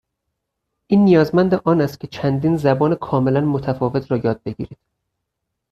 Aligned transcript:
این 0.87 1.03
نیازمند 1.05 1.53
آن 1.53 1.81
است 1.81 1.99
که 1.99 2.07
چندین 2.07 2.57
زبان 2.57 2.95
کاملأ 2.95 3.39
متفاوت 3.39 4.11
را 4.11 4.17
یاد 4.17 4.43
بگیرید. 4.43 4.77